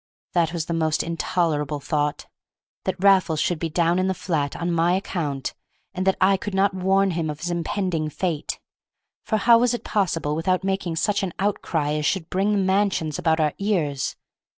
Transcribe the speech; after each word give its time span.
That 0.33 0.51
was 0.51 0.65
the 0.65 0.73
most 0.73 1.03
intolerable 1.03 1.79
thought, 1.79 2.25
that 2.85 3.03
Raffles 3.03 3.39
should 3.39 3.59
be 3.59 3.69
down 3.69 3.99
in 3.99 4.07
the 4.07 4.15
flat 4.15 4.55
on 4.55 4.71
my 4.71 4.93
account, 4.95 5.53
and 5.93 6.07
that 6.07 6.17
I 6.19 6.37
could 6.37 6.55
not 6.55 6.73
warn 6.73 7.11
him 7.11 7.29
of 7.29 7.41
his 7.41 7.51
impending 7.51 8.09
fate; 8.09 8.59
for 9.23 9.37
how 9.37 9.59
was 9.59 9.75
it 9.75 9.83
possible 9.83 10.35
without 10.35 10.63
making 10.63 10.95
such 10.95 11.21
an 11.21 11.33
outcry 11.37 11.93
as 11.93 12.07
should 12.07 12.31
bring 12.31 12.53
the 12.53 12.57
mansions 12.57 13.19
about 13.19 13.39
our 13.39 13.53
ears? 13.59 14.15